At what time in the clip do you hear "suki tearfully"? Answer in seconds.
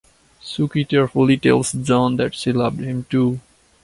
0.41-1.37